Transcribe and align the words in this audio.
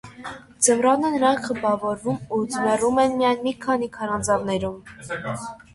Ձմռանը 0.67 1.11
նրանք 1.15 1.43
խմբավորվում 1.49 2.17
ու 2.39 2.41
ձմեռում 2.57 3.01
են 3.07 3.17
միայն 3.21 3.45
մի 3.47 3.55
քանի 3.69 3.95
քարանձավներում։ 4.01 4.83